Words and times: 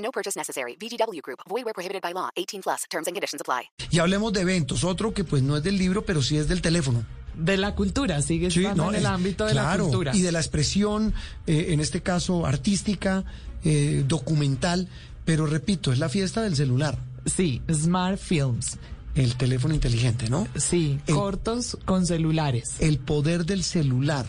No 0.00 0.10
purchase 0.10 0.36
necessary. 0.38 0.76
VGW 0.80 1.20
Group. 1.22 1.40
Void 1.48 1.64
where 1.64 1.74
prohibited 1.74 2.00
by 2.02 2.12
law. 2.14 2.30
18 2.36 2.62
plus. 2.62 2.82
Terms 2.90 3.06
and 3.06 3.14
conditions 3.14 3.40
apply. 3.46 3.70
Y 3.90 3.98
hablemos 3.98 4.32
de 4.32 4.40
eventos, 4.40 4.82
otro 4.84 5.12
que 5.12 5.24
pues 5.24 5.42
no 5.42 5.56
es 5.56 5.62
del 5.62 5.76
libro, 5.78 6.04
pero 6.04 6.22
sí 6.22 6.36
es 6.38 6.48
del 6.48 6.62
teléfono. 6.62 7.04
De 7.34 7.56
la 7.56 7.74
cultura, 7.74 8.20
sigue 8.22 8.50
Sí, 8.50 8.60
estando 8.60 8.84
no, 8.84 8.88
en 8.90 8.96
el 8.96 9.02
es- 9.02 9.06
ámbito 9.08 9.44
de 9.46 9.52
claro, 9.52 9.84
la 9.84 9.90
cultura. 9.90 10.16
Y 10.16 10.22
de 10.22 10.32
la 10.32 10.40
expresión, 10.40 11.14
eh, 11.46 11.66
en 11.70 11.80
este 11.80 12.02
caso 12.02 12.44
artística, 12.46 13.24
eh, 13.64 14.04
documental, 14.06 14.88
pero 15.24 15.46
repito, 15.46 15.92
es 15.92 15.98
la 15.98 16.08
fiesta 16.08 16.42
del 16.42 16.56
celular, 16.56 16.98
Sí, 17.26 17.62
Smart 17.72 18.18
Films. 18.18 18.78
el 19.14 19.36
teléfono 19.36 19.74
inteligente, 19.74 20.28
¿no? 20.28 20.48
Sí, 20.56 20.98
El- 21.06 21.14
cortos 21.14 21.78
con 21.84 22.04
celulares. 22.06 22.76
El 22.80 22.98
poder 22.98 23.44
del 23.46 23.62
celular, 23.62 24.26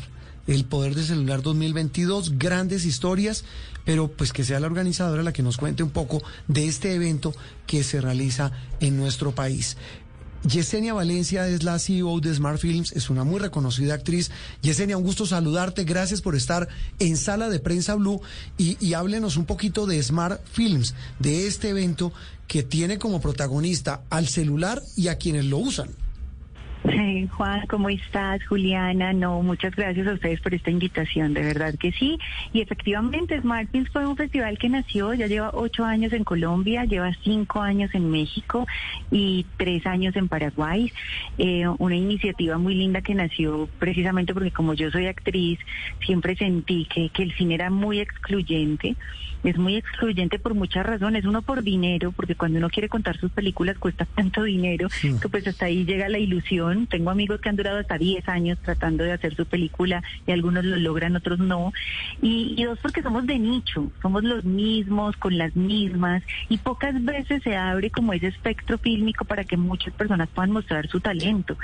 el 0.54 0.66
poder 0.66 0.96
del 0.96 1.06
celular 1.06 1.42
2022, 1.42 2.38
grandes 2.38 2.86
historias, 2.86 3.46
pero 3.86 4.10
pues 4.10 4.34
que 4.34 4.44
sea 4.44 4.60
la 4.60 4.68
organizadora 4.68 5.24
la 5.24 5.32
que 5.32 5.44
nos 5.44 5.58
cuente 5.58 5.82
un 5.82 5.92
poco 5.92 6.22
de 6.48 6.68
este 6.68 6.94
evento 6.94 7.34
que 7.66 7.84
se 7.84 8.02
realiza 8.02 8.52
en 8.82 8.98
nuestro 8.98 9.34
país. 9.34 9.78
Yesenia 10.44 10.94
Valencia 10.94 11.48
es 11.48 11.64
la 11.64 11.78
CEO 11.78 12.20
de 12.20 12.34
Smart 12.34 12.60
Films, 12.60 12.92
es 12.94 13.10
una 13.12 13.24
muy 13.24 13.40
reconocida 13.40 13.94
actriz. 13.94 14.32
Yesenia, 14.62 14.98
un 14.98 15.04
gusto 15.04 15.26
saludarte, 15.26 15.84
gracias 15.84 16.20
por 16.20 16.36
estar 16.36 16.68
en 17.00 17.16
Sala 17.16 17.48
de 17.48 17.60
Prensa 17.60 17.96
Blue 17.96 18.22
y, 18.58 18.76
y 18.86 18.96
háblenos 18.96 19.38
un 19.38 19.46
poquito 19.46 19.86
de 19.86 20.02
Smart 20.02 20.42
Films, 20.52 20.96
de 21.20 21.48
este 21.48 21.70
evento 21.70 22.12
que 22.48 22.64
tiene 22.64 22.98
como 22.98 23.22
protagonista 23.22 24.02
al 24.10 24.28
celular 24.28 24.82
y 24.98 25.08
a 25.08 25.18
quienes 25.18 25.46
lo 25.46 25.60
usan. 25.60 25.90
Juan, 26.84 27.68
¿cómo 27.68 27.90
estás? 27.90 28.44
Juliana, 28.46 29.14
no, 29.14 29.44
muchas 29.44 29.76
gracias 29.76 30.08
a 30.08 30.14
ustedes 30.14 30.42
por 30.42 30.54
esta 30.56 30.72
invitación, 30.72 31.34
de 31.34 31.44
verdad 31.44 31.76
que 31.80 31.92
sí. 31.92 32.18
Y 32.54 32.62
efectivamente, 32.62 33.40
Smartpins 33.40 33.90
fue 33.90 34.06
un 34.08 34.18
festival 34.18 34.58
que 34.58 34.68
nació, 34.68 35.14
ya 35.14 35.28
lleva 35.28 35.52
ocho 35.54 35.86
años 35.86 36.12
en 36.14 36.24
Colombia, 36.24 36.86
lleva 36.86 37.12
cinco 37.24 37.62
años 37.62 37.92
en 37.94 38.10
México 38.10 38.66
y 39.12 39.46
tres 39.58 39.86
años 39.86 40.16
en 40.16 40.28
Paraguay. 40.28 40.92
Eh, 41.38 41.68
una 41.78 41.96
iniciativa 41.96 42.58
muy 42.58 42.74
linda 42.74 43.02
que 43.02 43.14
nació 43.14 43.70
precisamente 43.78 44.34
porque 44.34 44.52
como 44.52 44.74
yo 44.74 44.90
soy 44.90 45.06
actriz, 45.06 45.60
siempre 46.04 46.36
sentí 46.36 46.86
que, 46.86 47.10
que 47.10 47.24
el 47.24 47.34
cine 47.34 47.56
era 47.56 47.70
muy 47.70 48.00
excluyente. 48.00 48.96
Es 49.44 49.58
muy 49.58 49.76
excluyente 49.78 50.40
por 50.40 50.54
muchas 50.54 50.86
razones. 50.86 51.26
Uno 51.26 51.42
por 51.42 51.64
dinero, 51.64 52.12
porque 52.12 52.36
cuando 52.36 52.58
uno 52.60 52.70
quiere 52.70 52.90
contar 52.90 53.18
sus 53.18 53.32
películas 53.32 53.78
cuesta 53.78 54.06
tanto 54.06 54.44
dinero 54.44 54.88
que 55.20 55.30
pues 55.30 55.48
hasta 55.48 55.66
ahí 55.66 55.86
llega 55.86 56.10
la 56.10 56.20
ilusión. 56.20 56.88
Tengo 56.88 57.10
amigos 57.10 57.42
que 57.42 57.50
han 57.50 57.56
durado 57.56 57.80
hasta 57.80 57.98
10 57.98 58.28
años 58.30 58.58
tratando 58.64 59.04
de 59.04 59.14
hacer 59.14 59.36
su 59.36 59.46
película 59.46 60.04
y 60.28 60.32
algunos 60.32 60.64
lo 60.64 60.76
logran, 60.78 61.16
otros 61.16 61.40
no. 61.40 61.74
Y, 62.22 62.54
y 62.58 62.64
dos, 62.66 62.80
porque 62.82 63.02
somos 63.02 63.26
de 63.26 63.40
nicho, 63.40 63.92
somos 64.02 64.24
los 64.24 64.44
mismos, 64.44 65.16
con 65.18 65.38
las 65.38 65.56
mismas 65.56 66.24
y 66.50 66.58
pocas 66.58 67.04
veces 67.04 67.42
se 67.44 67.56
abre 67.56 67.90
como 67.90 68.14
ese 68.14 68.28
espectro 68.28 68.78
fílmico 68.78 69.26
para 69.26 69.44
que 69.44 69.58
muchas 69.58 69.94
personas 69.94 70.30
puedan 70.34 70.52
mostrar 70.52 70.88
su 70.88 71.00
talento. 71.00 71.58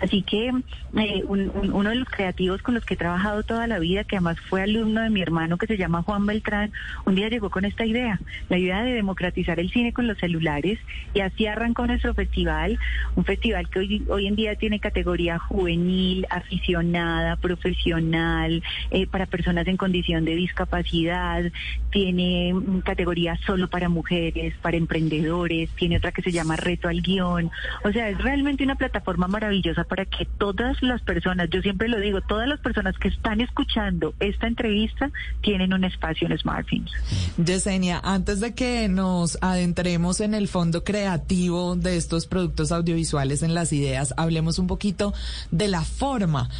Así 0.00 0.22
que 0.22 0.48
eh, 0.96 1.22
un- 1.26 1.50
un- 1.54 1.72
uno 1.72 1.90
de 1.90 1.96
los 1.96 2.08
creativos 2.08 2.62
con 2.62 2.74
los 2.74 2.84
que 2.84 2.94
he 2.94 2.96
trabajado 2.96 3.42
toda 3.42 3.66
la 3.66 3.78
vida, 3.78 4.04
que 4.04 4.16
además 4.16 4.38
fue 4.40 4.62
alumno 4.62 5.00
de 5.02 5.10
mi 5.10 5.20
hermano 5.22 5.58
que 5.58 5.66
se 5.66 5.76
llama 5.76 6.02
Juan 6.02 6.26
Beltrán, 6.26 6.72
un 7.04 7.14
día 7.14 7.23
llegó 7.28 7.50
con 7.50 7.64
esta 7.64 7.84
idea, 7.84 8.20
la 8.48 8.58
idea 8.58 8.82
de 8.82 8.92
democratizar 8.92 9.60
el 9.60 9.70
cine 9.70 9.92
con 9.92 10.06
los 10.06 10.18
celulares 10.18 10.78
y 11.12 11.20
así 11.20 11.46
arrancó 11.46 11.86
nuestro 11.86 12.14
festival, 12.14 12.78
un 13.16 13.24
festival 13.24 13.68
que 13.68 13.78
hoy, 13.78 14.04
hoy 14.08 14.26
en 14.26 14.36
día 14.36 14.56
tiene 14.56 14.80
categoría 14.80 15.38
juvenil, 15.38 16.26
aficionada, 16.30 17.36
profesional, 17.36 18.62
eh, 18.90 19.06
para 19.06 19.26
personas 19.26 19.66
en 19.66 19.76
condición 19.76 20.24
de 20.24 20.34
discapacidad, 20.34 21.44
tiene 21.90 22.54
mm, 22.54 22.80
categoría 22.80 23.38
solo 23.46 23.68
para 23.68 23.88
mujeres, 23.88 24.54
para 24.62 24.76
emprendedores, 24.76 25.70
tiene 25.70 25.98
otra 25.98 26.12
que 26.12 26.22
se 26.22 26.32
llama 26.32 26.56
Reto 26.56 26.88
al 26.88 27.00
Guión, 27.00 27.50
o 27.84 27.92
sea, 27.92 28.08
es 28.08 28.18
realmente 28.18 28.64
una 28.64 28.76
plataforma 28.76 29.28
maravillosa 29.28 29.84
para 29.84 30.04
que 30.04 30.26
todas 30.38 30.82
las 30.82 31.02
personas, 31.02 31.48
yo 31.50 31.62
siempre 31.62 31.88
lo 31.88 31.98
digo, 32.00 32.20
todas 32.20 32.48
las 32.48 32.60
personas 32.60 32.96
que 32.98 33.08
están 33.08 33.40
escuchando 33.40 34.14
esta 34.20 34.46
entrevista 34.46 35.10
tienen 35.40 35.72
un 35.72 35.84
espacio 35.84 36.26
en 36.26 36.38
SmartFilms. 36.38 36.92
Yesenia, 37.36 38.00
antes 38.02 38.40
de 38.40 38.54
que 38.54 38.88
nos 38.88 39.38
adentremos 39.40 40.20
en 40.20 40.34
el 40.34 40.48
fondo 40.48 40.84
creativo 40.84 41.76
de 41.76 41.96
estos 41.96 42.26
productos 42.26 42.72
audiovisuales, 42.72 43.42
en 43.42 43.54
las 43.54 43.72
ideas, 43.72 44.14
hablemos 44.16 44.58
un 44.58 44.66
poquito 44.66 45.14
de 45.50 45.68
la 45.68 45.82
forma. 45.82 46.50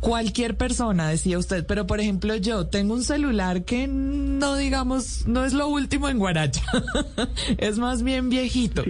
Cualquier 0.00 0.56
persona, 0.56 1.08
decía 1.08 1.38
usted, 1.38 1.64
pero 1.66 1.86
por 1.86 1.98
ejemplo 1.98 2.36
yo 2.36 2.66
tengo 2.66 2.92
un 2.92 3.02
celular 3.02 3.64
que 3.64 3.86
no 3.88 4.54
digamos, 4.56 5.26
no 5.26 5.46
es 5.46 5.54
lo 5.54 5.68
último 5.68 6.10
en 6.10 6.18
Guaracha, 6.18 6.62
es 7.58 7.78
más 7.78 8.02
bien 8.02 8.28
viejito. 8.28 8.82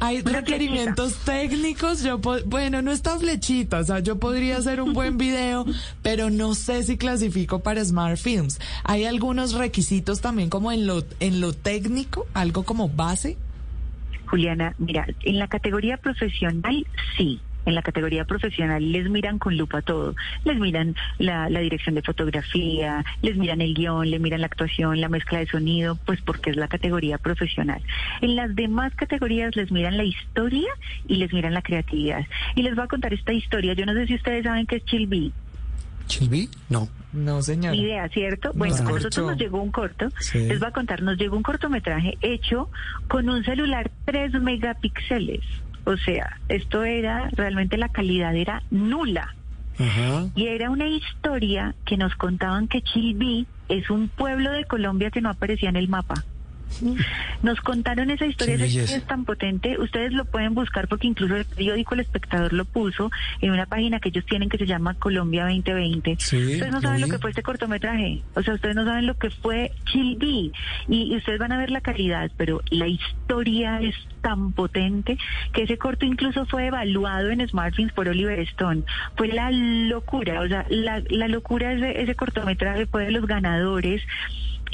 Hay 0.00 0.20
Una 0.20 0.40
requerimientos 0.40 1.16
técnicos, 1.16 2.02
yo 2.02 2.18
bueno, 2.46 2.80
no 2.80 2.92
está 2.92 3.18
flechita, 3.18 3.80
o 3.80 3.84
sea, 3.84 3.98
yo 3.98 4.18
podría 4.18 4.56
hacer 4.56 4.80
un 4.80 4.94
buen 4.94 5.18
video, 5.18 5.66
pero 6.02 6.30
no 6.30 6.54
sé 6.54 6.82
si 6.82 6.96
clasifico 6.96 7.60
para 7.60 7.84
Smart 7.84 8.16
Films. 8.16 8.58
Hay 8.84 9.04
algunos 9.04 9.52
requisitos 9.52 10.22
también 10.22 10.48
como 10.48 10.72
en 10.72 10.86
lo 10.86 11.04
en 11.20 11.42
lo 11.42 11.52
técnico, 11.52 12.26
algo 12.32 12.62
como 12.64 12.88
base. 12.88 13.36
Juliana, 14.26 14.74
mira, 14.78 15.06
en 15.22 15.38
la 15.38 15.48
categoría 15.48 15.98
profesional 15.98 16.86
sí. 17.16 17.40
En 17.66 17.74
la 17.74 17.82
categoría 17.82 18.24
profesional 18.24 18.92
les 18.92 19.08
miran 19.08 19.38
con 19.38 19.56
lupa 19.56 19.82
todo. 19.82 20.14
Les 20.44 20.58
miran 20.58 20.94
la, 21.18 21.48
la 21.48 21.60
dirección 21.60 21.94
de 21.94 22.02
fotografía, 22.02 23.04
les 23.22 23.36
miran 23.36 23.60
el 23.60 23.74
guion, 23.74 24.10
le 24.10 24.18
miran 24.18 24.40
la 24.40 24.46
actuación, 24.46 25.00
la 25.00 25.08
mezcla 25.08 25.38
de 25.38 25.46
sonido, 25.46 25.96
pues 26.04 26.20
porque 26.22 26.50
es 26.50 26.56
la 26.56 26.68
categoría 26.68 27.18
profesional. 27.18 27.82
En 28.20 28.36
las 28.36 28.54
demás 28.54 28.94
categorías 28.94 29.56
les 29.56 29.70
miran 29.72 29.96
la 29.96 30.04
historia 30.04 30.68
y 31.08 31.16
les 31.16 31.32
miran 31.32 31.54
la 31.54 31.62
creatividad. 31.62 32.24
Y 32.54 32.62
les 32.62 32.74
voy 32.74 32.84
a 32.84 32.88
contar 32.88 33.12
esta 33.14 33.32
historia. 33.32 33.74
Yo 33.74 33.86
no 33.86 33.94
sé 33.94 34.06
si 34.06 34.14
ustedes 34.14 34.44
saben 34.44 34.66
qué 34.66 34.76
es 34.76 34.84
Chilby. 34.84 35.32
¿Chilby? 36.06 36.48
No. 36.68 36.88
No, 37.12 37.40
señor. 37.42 37.72
Ni 37.72 37.82
idea, 37.82 38.08
¿cierto? 38.08 38.50
Bueno, 38.54 38.74
a 38.76 38.80
nosotros 38.82 39.26
nos 39.26 39.38
llegó 39.38 39.62
un 39.62 39.70
corto, 39.70 40.08
Sí. 40.18 40.38
les 40.48 40.58
voy 40.58 40.68
a 40.68 40.72
contar, 40.72 41.00
nos 41.02 41.16
llegó 41.16 41.36
un 41.36 41.42
cortometraje 41.42 42.18
hecho 42.20 42.68
con 43.08 43.28
un 43.28 43.44
celular 43.44 43.90
3 44.04 44.32
megapíxeles. 44.34 45.40
O 45.84 45.96
sea, 45.96 46.38
esto 46.48 46.84
era, 46.84 47.28
realmente 47.32 47.76
la 47.76 47.88
calidad 47.88 48.34
era 48.34 48.62
nula. 48.70 49.34
Ajá. 49.78 50.28
Y 50.34 50.46
era 50.46 50.70
una 50.70 50.86
historia 50.86 51.74
que 51.84 51.96
nos 51.96 52.14
contaban 52.14 52.68
que 52.68 52.82
Chilví 52.82 53.46
es 53.68 53.90
un 53.90 54.08
pueblo 54.08 54.52
de 54.52 54.64
Colombia 54.64 55.10
que 55.10 55.20
no 55.20 55.30
aparecía 55.30 55.68
en 55.68 55.76
el 55.76 55.88
mapa. 55.88 56.24
Nos 57.42 57.60
contaron 57.60 58.10
esa 58.10 58.26
historia, 58.26 58.56
Qué 58.56 58.64
esa 58.66 58.96
es 58.96 59.06
tan 59.06 59.24
potente, 59.24 59.78
ustedes 59.78 60.12
lo 60.12 60.24
pueden 60.24 60.54
buscar 60.54 60.88
porque 60.88 61.06
incluso 61.06 61.36
el 61.36 61.44
periódico 61.44 61.94
El 61.94 62.00
Espectador 62.00 62.52
lo 62.52 62.64
puso 62.64 63.10
en 63.40 63.50
una 63.50 63.66
página 63.66 64.00
que 64.00 64.08
ellos 64.08 64.24
tienen 64.26 64.48
que 64.48 64.58
se 64.58 64.66
llama 64.66 64.94
Colombia 64.94 65.44
2020. 65.44 66.16
Sí, 66.18 66.36
ustedes 66.36 66.72
no 66.72 66.80
saben 66.80 67.00
lo 67.00 67.08
que 67.08 67.18
fue 67.18 67.30
este 67.30 67.42
cortometraje, 67.42 68.22
o 68.34 68.42
sea, 68.42 68.54
ustedes 68.54 68.74
no 68.74 68.84
saben 68.84 69.06
lo 69.06 69.16
que 69.16 69.30
fue 69.30 69.72
Chilví 69.86 70.52
y, 70.88 71.12
y 71.12 71.16
ustedes 71.16 71.38
van 71.38 71.52
a 71.52 71.58
ver 71.58 71.70
la 71.70 71.80
calidad, 71.80 72.30
pero 72.36 72.60
la 72.70 72.88
historia 72.88 73.80
es 73.80 73.94
tan 74.20 74.52
potente 74.52 75.18
que 75.52 75.64
ese 75.64 75.78
corto 75.78 76.06
incluso 76.06 76.46
fue 76.46 76.66
evaluado 76.66 77.28
en 77.30 77.46
Smartphones 77.46 77.92
por 77.92 78.08
Oliver 78.08 78.40
Stone. 78.40 78.82
Fue 79.16 79.28
la 79.28 79.50
locura, 79.50 80.40
o 80.40 80.48
sea, 80.48 80.66
la, 80.70 81.02
la 81.10 81.28
locura 81.28 81.68
de 81.68 81.90
ese, 81.90 82.02
ese 82.02 82.14
cortometraje 82.14 82.86
fue 82.86 83.04
de 83.04 83.12
los 83.12 83.26
ganadores. 83.26 84.02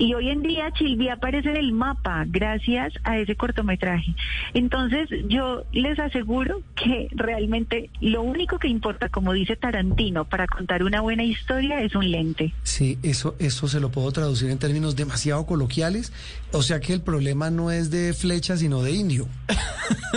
Y 0.00 0.14
hoy 0.14 0.31
en 0.31 0.43
día 0.43 0.73
Chilvi 0.73 1.08
aparece 1.11 1.50
en 1.50 1.56
el 1.58 1.73
mapa 1.73 2.25
gracias 2.26 2.93
a 3.05 3.19
ese 3.19 3.37
cortometraje. 3.37 4.14
Entonces 4.55 5.08
yo 5.29 5.64
les 5.73 5.99
aseguro 5.99 6.62
que 6.75 7.08
realmente 7.12 7.91
lo 8.00 8.23
único 8.23 8.58
que 8.58 8.67
importa, 8.69 9.11
como 9.11 9.35
dice 9.35 9.56
Tarantino, 9.56 10.25
para 10.25 10.47
contar 10.47 10.82
una 10.82 11.02
buena 11.02 11.23
historia 11.23 11.82
es 11.82 11.94
un 11.94 12.11
lente. 12.11 12.55
Sí, 12.62 12.99
eso, 13.02 13.37
eso 13.38 13.69
se 13.69 13.79
lo 13.79 13.91
puedo 13.91 14.11
traducir 14.11 14.50
en 14.50 14.58
términos 14.58 14.97
demasiado 14.97 15.44
coloquiales. 15.44 16.12
O 16.53 16.62
sea 16.62 16.81
que 16.81 16.94
el 16.94 17.03
problema 17.03 17.50
no 17.50 17.70
es 17.70 17.91
de 17.91 18.14
flecha, 18.14 18.56
sino 18.56 18.82
de 18.82 18.93
indio. 18.93 19.29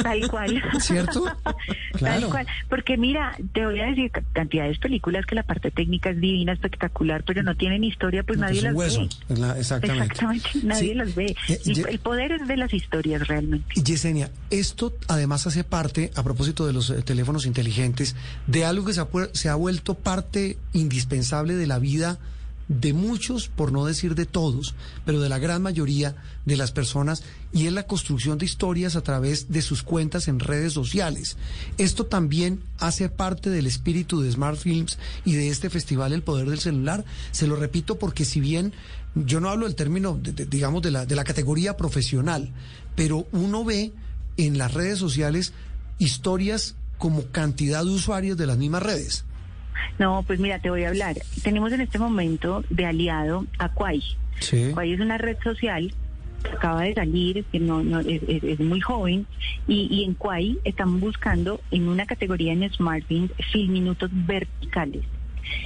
Tal 0.01 0.27
cual. 0.29 0.63
¿Cierto? 0.79 1.25
Claro. 1.93 2.21
Tal 2.21 2.29
cual. 2.31 2.47
Porque 2.69 2.97
mira, 2.97 3.37
te 3.53 3.63
voy 3.65 3.79
a 3.79 3.85
decir 3.85 4.09
ca- 4.09 4.23
cantidades 4.33 4.77
de 4.77 4.81
películas 4.81 5.27
que 5.27 5.35
la 5.35 5.43
parte 5.43 5.69
técnica 5.69 6.09
es 6.09 6.19
divina, 6.19 6.51
espectacular, 6.53 7.23
pero 7.23 7.43
no 7.43 7.55
tienen 7.55 7.83
historia, 7.83 8.23
pues 8.23 8.39
No, 8.39 8.47
nadie 8.47 8.63
las 8.63 8.73
hueso. 8.73 9.01
ve. 9.01 9.09
Es 9.29 9.39
la, 9.39 9.57
exactamente. 9.77 10.13
Exactamente, 10.15 10.49
nadie 10.63 10.89
Sí. 10.89 10.93
los 10.93 11.15
ve. 11.15 11.35
Eh, 11.49 11.61
El, 11.65 11.73
Ye- 11.75 11.85
el 11.89 11.99
poder 11.99 12.31
es 12.33 12.47
de 12.47 12.57
las 12.57 12.73
historias 12.73 13.27
realmente. 13.27 13.65
Y 13.75 13.83
Yesenia, 13.83 14.31
esto 14.49 14.93
además 15.07 15.47
hace 15.47 15.63
parte, 15.63 16.11
a 16.15 16.23
propósito 16.23 16.65
de 16.65 16.73
los 16.73 16.89
eh, 16.89 17.01
teléfonos 17.01 17.45
inteligentes, 17.45 18.15
de 18.47 18.65
algo 18.65 18.85
que 18.85 18.93
se 18.93 19.01
ha, 19.01 19.07
se 19.33 19.49
ha 19.49 19.55
vuelto 19.55 19.93
parte 19.95 20.57
indispensable 20.73 21.55
de 21.55 21.67
la 21.67 21.79
vida 21.79 22.17
de 22.67 22.93
muchos, 22.93 23.49
por 23.49 23.71
no 23.71 23.85
decir 23.85 24.15
de 24.15 24.25
todos, 24.25 24.73
pero 25.05 25.19
de 25.19 25.29
la 25.29 25.37
gran 25.37 25.61
mayoría 25.61 26.15
de 26.45 26.55
las 26.57 26.71
personas, 26.71 27.23
y 27.51 27.67
es 27.67 27.73
la 27.73 27.85
construcción 27.87 28.37
de 28.37 28.45
historias 28.45 28.95
a 28.95 29.01
través 29.01 29.51
de 29.51 29.61
sus 29.61 29.83
cuentas 29.83 30.27
en 30.27 30.39
redes 30.39 30.73
sociales. 30.73 31.35
Esto 31.77 32.05
también 32.05 32.61
hace 32.79 33.09
parte 33.09 33.49
del 33.49 33.67
espíritu 33.67 34.21
de 34.21 34.31
Smart 34.31 34.57
Films 34.57 34.97
y 35.25 35.33
de 35.33 35.49
este 35.49 35.69
festival 35.69 36.13
El 36.13 36.23
Poder 36.23 36.49
del 36.49 36.59
Celular. 36.59 37.03
Se 37.31 37.47
lo 37.47 37.55
repito 37.55 37.99
porque 37.99 38.25
si 38.25 38.39
bien 38.39 38.73
yo 39.13 39.39
no 39.39 39.49
hablo 39.49 39.65
del 39.65 39.75
término, 39.75 40.17
de- 40.21 40.45
digamos, 40.45 40.81
de 40.81 40.91
la, 40.91 41.05
de 41.05 41.15
la 41.15 41.23
categoría 41.23 41.77
profesional, 41.77 42.51
pero 42.95 43.27
uno 43.31 43.63
ve 43.65 43.91
en 44.37 44.57
las 44.57 44.73
redes 44.73 44.97
sociales 44.99 45.53
historias 45.99 46.75
como 46.97 47.23
cantidad 47.27 47.83
de 47.83 47.91
usuarios 47.91 48.37
de 48.37 48.47
las 48.47 48.57
mismas 48.57 48.83
redes. 48.83 49.25
No, 49.99 50.23
pues 50.25 50.39
mira, 50.39 50.59
te 50.59 50.69
voy 50.69 50.83
a 50.83 50.89
hablar. 50.89 51.15
Tenemos 51.43 51.71
en 51.71 51.81
este 51.81 51.99
momento 51.99 52.63
de 52.69 52.85
aliado 52.85 53.45
a 53.59 53.69
Quai. 53.69 54.01
Sí. 54.39 54.73
Es 54.83 54.99
una 54.99 55.17
red 55.17 55.37
social 55.43 55.93
que 56.43 56.49
acaba 56.49 56.81
de 56.81 56.93
salir, 56.93 57.45
que 57.51 57.59
no, 57.59 57.83
no 57.83 57.99
es, 58.01 58.21
es- 58.27 58.59
muy 58.59 58.81
joven, 58.81 59.25
y, 59.67 59.87
y 59.89 60.03
en 60.03 60.13
Quai 60.13 60.57
estamos 60.65 60.99
buscando 60.99 61.61
en 61.71 61.87
una 61.87 62.05
categoría 62.05 62.51
en 62.51 62.69
SmartBeams 62.69 63.31
filminutos 63.51 64.09
verticales. 64.11 65.03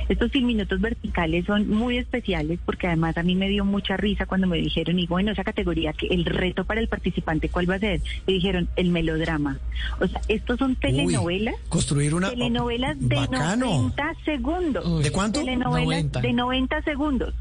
Estos 0.09 0.31
filminutos 0.31 0.79
verticales 0.81 1.45
son 1.45 1.69
muy 1.69 1.97
especiales 1.97 2.59
porque 2.65 2.88
además 2.88 3.18
a 3.18 3.24
mí 3.24 3.35
me 3.35 3.50
dio 3.50 3.65
mucha 3.65 3.97
risa 3.97 4.25
cuando 4.25 4.47
me 4.47 4.57
dijeron, 4.57 5.00
y 5.00 5.07
bueno, 5.07 5.31
esa 5.31 5.44
categoría, 5.44 5.94
que 5.94 6.07
el 6.07 6.25
reto 6.25 6.65
para 6.65 6.79
el 6.79 6.88
participante, 6.88 7.50
¿cuál 7.50 7.69
va 7.69 7.75
a 7.75 7.79
ser? 7.79 8.01
Me 8.25 8.33
dijeron, 8.33 8.69
el 8.75 8.89
melodrama. 8.89 9.59
O 10.00 10.07
sea, 10.07 10.21
estos 10.27 10.59
son 10.59 10.75
telenovelas. 10.75 11.56
Uy, 11.56 11.69
construir 11.69 12.13
una... 12.13 12.29
Telenovelas 12.29 12.97
de 13.00 13.15
Bacano. 13.15 13.65
90 13.65 14.15
segundos. 14.25 14.85
Uy, 14.85 15.03
¿De 15.03 15.12
cuánto? 15.12 15.39
Telenovelas 15.39 15.85
90. 15.85 16.21
de 16.21 16.33
90 16.33 16.81
segundos. 16.83 17.33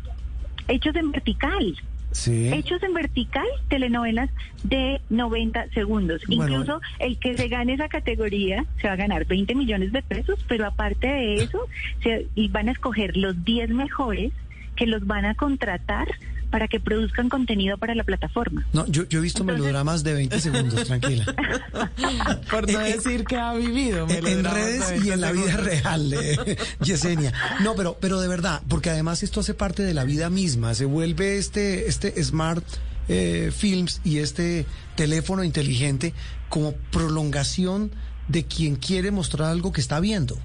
Hechos 0.68 0.96
en 0.96 1.12
vertical. 1.12 1.76
Sí. 2.16 2.50
Hechos 2.50 2.82
en 2.82 2.94
vertical, 2.94 3.46
telenovelas 3.68 4.30
de 4.62 5.02
90 5.10 5.68
segundos. 5.74 6.22
Bueno. 6.26 6.44
Incluso 6.44 6.80
el 6.98 7.18
que 7.18 7.36
se 7.36 7.48
gane 7.48 7.74
esa 7.74 7.88
categoría 7.88 8.64
se 8.80 8.88
va 8.88 8.94
a 8.94 8.96
ganar 8.96 9.26
20 9.26 9.54
millones 9.54 9.92
de 9.92 10.02
pesos, 10.02 10.42
pero 10.48 10.66
aparte 10.66 11.06
de 11.06 11.34
eso, 11.34 11.60
se, 12.02 12.26
y 12.34 12.48
van 12.48 12.70
a 12.70 12.72
escoger 12.72 13.18
los 13.18 13.44
10 13.44 13.68
mejores 13.68 14.32
que 14.76 14.86
los 14.86 15.06
van 15.06 15.26
a 15.26 15.34
contratar 15.34 16.08
para 16.56 16.68
que 16.68 16.80
produzcan 16.80 17.28
contenido 17.28 17.76
para 17.76 17.94
la 17.94 18.02
plataforma. 18.02 18.66
No, 18.72 18.86
yo, 18.86 19.06
yo 19.10 19.18
he 19.18 19.22
visto 19.22 19.42
Entonces- 19.42 19.60
melodramas 19.62 20.02
de 20.02 20.14
20 20.14 20.40
segundos, 20.40 20.84
tranquila. 20.86 21.26
Por 22.50 22.72
no 22.72 22.80
Eh, 22.80 22.88
eh, 22.88 22.92
decir 22.94 23.24
que 23.26 23.36
ha 23.36 23.52
vivido. 23.52 24.06
En, 24.08 24.42
redes 24.42 24.88
20 24.88 25.06
y 25.06 25.10
en 25.10 25.20
la 25.20 25.32
vida 25.32 25.54
real, 25.58 26.14
eh, 26.14 26.56
Yesenia. 26.80 27.34
No, 27.62 27.74
pero, 27.74 27.98
pero 28.00 28.22
de 28.22 28.28
verdad, 28.28 28.62
porque 28.70 28.88
además 28.88 29.22
esto 29.22 29.40
hace 29.40 29.52
parte 29.52 29.82
de 29.82 29.92
la 29.92 30.04
vida 30.04 30.30
misma. 30.30 30.72
Se 30.74 30.86
vuelve 30.86 31.36
este, 31.36 31.88
este 31.88 32.24
Smart 32.24 32.64
eh, 33.08 33.52
Films 33.54 34.00
y 34.02 34.20
este 34.20 34.64
teléfono 34.94 35.44
inteligente 35.44 36.14
como 36.48 36.72
prolongación 36.90 37.90
de 38.28 38.46
quien 38.46 38.76
quiere 38.76 39.10
mostrar 39.10 39.50
algo 39.50 39.72
que 39.74 39.82
está 39.82 40.00
viendo. 40.00 40.38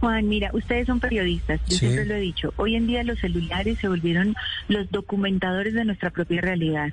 Juan, 0.00 0.28
mira, 0.28 0.50
ustedes 0.52 0.86
son 0.86 1.00
periodistas, 1.00 1.60
yo 1.66 1.76
Sí. 1.76 1.78
siempre 1.78 2.06
lo 2.06 2.14
he 2.14 2.20
dicho. 2.20 2.52
Hoy 2.56 2.76
en 2.76 2.86
día 2.86 3.02
los 3.04 3.18
celulares 3.18 3.78
se 3.78 3.88
volvieron 3.88 4.34
los 4.68 4.90
documentadores 4.90 5.74
de 5.74 5.84
nuestra 5.84 6.10
propia 6.10 6.40
realidad. 6.40 6.92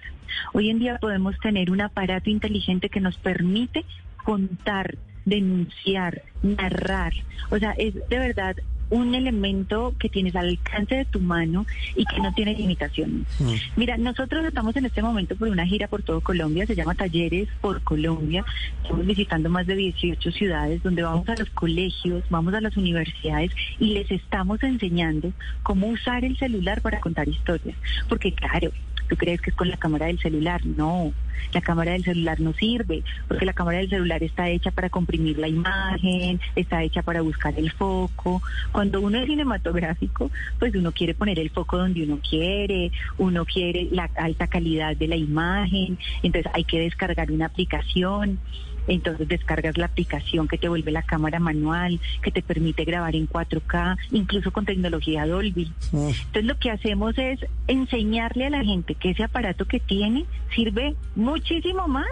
Hoy 0.53 0.69
en 0.69 0.79
día 0.79 0.97
podemos 0.97 1.37
tener 1.39 1.71
un 1.71 1.81
aparato 1.81 2.29
inteligente 2.29 2.89
que 2.89 2.99
nos 2.99 3.17
permite 3.17 3.85
contar, 4.23 4.95
denunciar, 5.25 6.21
narrar. 6.43 7.13
O 7.49 7.57
sea, 7.57 7.71
es 7.77 7.93
de 8.09 8.19
verdad 8.19 8.55
un 8.89 9.15
elemento 9.15 9.93
que 9.99 10.09
tienes 10.09 10.35
al 10.35 10.49
alcance 10.49 10.95
de 10.95 11.05
tu 11.05 11.19
mano 11.19 11.65
y 11.95 12.05
que 12.05 12.19
no 12.19 12.33
tiene 12.33 12.53
limitaciones. 12.53 13.23
Mm. 13.39 13.53
Mira, 13.75 13.97
nosotros 13.97 14.45
estamos 14.45 14.75
en 14.75 14.85
este 14.85 15.01
momento 15.01 15.35
por 15.35 15.49
una 15.49 15.65
gira 15.65 15.87
por 15.87 16.03
todo 16.03 16.21
Colombia, 16.21 16.65
se 16.65 16.75
llama 16.75 16.95
Talleres 16.95 17.49
por 17.61 17.81
Colombia. 17.81 18.45
Estamos 18.81 19.05
visitando 19.05 19.49
más 19.49 19.67
de 19.67 19.75
18 19.75 20.31
ciudades 20.31 20.83
donde 20.83 21.03
vamos 21.03 21.27
a 21.29 21.35
los 21.35 21.49
colegios, 21.49 22.23
vamos 22.29 22.53
a 22.53 22.61
las 22.61 22.77
universidades 22.77 23.51
y 23.79 23.93
les 23.93 24.09
estamos 24.11 24.63
enseñando 24.63 25.31
cómo 25.63 25.87
usar 25.87 26.23
el 26.23 26.37
celular 26.37 26.81
para 26.81 26.99
contar 26.99 27.27
historias. 27.27 27.75
Porque 28.07 28.31
claro, 28.31 28.71
tú 29.07 29.15
crees 29.15 29.41
que 29.41 29.49
es 29.49 29.55
con 29.55 29.69
la 29.69 29.77
cámara 29.77 30.07
del 30.07 30.19
celular, 30.19 30.65
no. 30.65 31.13
La 31.53 31.61
cámara 31.61 31.91
del 31.91 32.03
celular 32.03 32.39
no 32.39 32.53
sirve, 32.53 33.03
porque 33.27 33.45
la 33.45 33.53
cámara 33.53 33.77
del 33.77 33.89
celular 33.89 34.21
está 34.23 34.49
hecha 34.49 34.71
para 34.71 34.89
comprimir 34.89 35.37
la 35.37 35.47
imagen, 35.47 36.39
está 36.55 36.83
hecha 36.83 37.03
para 37.03 37.21
buscar 37.21 37.53
el 37.57 37.71
foco. 37.71 38.41
Cuando 38.71 39.01
uno 39.01 39.19
es 39.19 39.27
cinematográfico, 39.27 40.31
pues 40.59 40.75
uno 40.75 40.91
quiere 40.91 41.13
poner 41.13 41.39
el 41.39 41.49
foco 41.49 41.77
donde 41.77 42.03
uno 42.03 42.19
quiere, 42.27 42.91
uno 43.17 43.45
quiere 43.45 43.87
la 43.91 44.09
alta 44.15 44.47
calidad 44.47 44.95
de 44.95 45.07
la 45.07 45.15
imagen, 45.15 45.97
entonces 46.23 46.51
hay 46.53 46.63
que 46.63 46.79
descargar 46.79 47.31
una 47.31 47.45
aplicación. 47.45 48.39
Entonces 48.87 49.27
descargas 49.27 49.77
la 49.77 49.85
aplicación 49.85 50.47
que 50.47 50.57
te 50.57 50.69
vuelve 50.69 50.91
la 50.91 51.03
cámara 51.03 51.39
manual, 51.39 51.99
que 52.21 52.31
te 52.31 52.41
permite 52.41 52.85
grabar 52.85 53.15
en 53.15 53.27
4K, 53.27 53.97
incluso 54.11 54.51
con 54.51 54.65
tecnología 54.65 55.25
Dolby. 55.25 55.71
Entonces 55.93 56.45
lo 56.45 56.57
que 56.57 56.71
hacemos 56.71 57.17
es 57.17 57.39
enseñarle 57.67 58.47
a 58.47 58.49
la 58.49 58.63
gente 58.63 58.95
que 58.95 59.11
ese 59.11 59.23
aparato 59.23 59.65
que 59.65 59.79
tiene 59.79 60.25
sirve 60.55 60.95
muchísimo 61.15 61.87
más, 61.87 62.07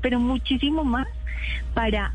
pero 0.00 0.18
muchísimo 0.18 0.84
más 0.84 1.08
para 1.74 2.14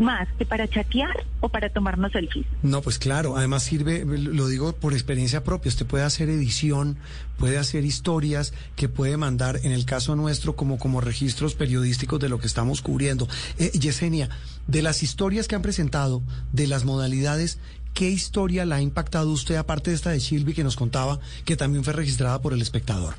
más 0.00 0.28
que 0.38 0.46
para 0.46 0.68
chatear 0.68 1.24
o 1.40 1.48
para 1.48 1.68
tomarnos 1.68 2.12
selfies. 2.12 2.46
No, 2.62 2.82
pues 2.82 2.98
claro, 2.98 3.36
además 3.36 3.62
sirve, 3.62 4.04
lo 4.04 4.48
digo 4.48 4.74
por 4.74 4.92
experiencia 4.92 5.44
propia, 5.44 5.68
usted 5.68 5.86
puede 5.86 6.04
hacer 6.04 6.28
edición, 6.28 6.96
puede 7.38 7.58
hacer 7.58 7.84
historias 7.84 8.52
que 8.76 8.88
puede 8.88 9.16
mandar, 9.16 9.60
en 9.62 9.72
el 9.72 9.84
caso 9.84 10.16
nuestro, 10.16 10.56
como, 10.56 10.78
como 10.78 11.00
registros 11.00 11.54
periodísticos 11.54 12.20
de 12.20 12.28
lo 12.28 12.38
que 12.38 12.46
estamos 12.46 12.82
cubriendo. 12.82 13.28
Eh, 13.58 13.70
Yesenia, 13.78 14.28
de 14.66 14.82
las 14.82 15.02
historias 15.02 15.48
que 15.48 15.54
han 15.54 15.62
presentado, 15.62 16.22
de 16.52 16.66
las 16.66 16.84
modalidades, 16.84 17.58
¿qué 17.92 18.10
historia 18.10 18.64
la 18.64 18.76
ha 18.76 18.82
impactado 18.82 19.30
usted, 19.30 19.56
aparte 19.56 19.90
de 19.90 19.96
esta 19.96 20.10
de 20.10 20.18
Shilby 20.18 20.54
que 20.54 20.64
nos 20.64 20.76
contaba, 20.76 21.20
que 21.44 21.56
también 21.56 21.84
fue 21.84 21.92
registrada 21.92 22.40
por 22.40 22.52
el 22.52 22.62
espectador? 22.62 23.14